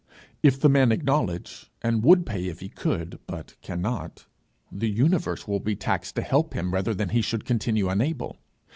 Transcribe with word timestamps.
If 0.41 0.59
the 0.59 0.67
man 0.67 0.91
acknowledge, 0.91 1.69
and 1.83 2.01
would 2.03 2.25
pay 2.25 2.47
if 2.47 2.59
he 2.59 2.69
could 2.69 3.19
but 3.27 3.55
cannot, 3.61 4.25
the 4.71 4.89
universe 4.89 5.47
will 5.47 5.59
be 5.59 5.75
taxed 5.75 6.15
to 6.15 6.23
help 6.23 6.55
him 6.55 6.73
rather 6.73 6.95
than 6.95 7.09
he 7.09 7.21
should 7.21 7.45
continue 7.45 7.87
unable. 7.87 8.37